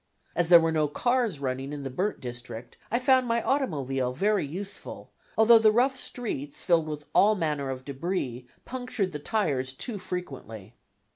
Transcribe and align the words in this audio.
As 0.35 0.49
there 0.49 0.59
were 0.59 0.71
no 0.71 0.87
cars 0.87 1.37
running 1.39 1.71
in 1.71 1.83
the 1.83 1.91
burnt 1.91 2.19
district, 2.19 2.75
I 2.89 2.97
found 2.97 3.27
my 3.27 3.43
automobile 3.43 4.13
very 4.13 4.43
useful 4.43 5.11
although 5.37 5.59
the 5.59 5.71
rough 5.71 5.95
streets 5.95 6.63
filled 6.63 6.87
with 6.87 7.05
all 7.13 7.35
manner 7.35 7.69
of 7.69 7.85
debris, 7.85 8.47
punctured 8.65 9.11
the 9.11 9.19
tires 9.19 9.73
too 9.73 9.99
frequently. 9.99 10.73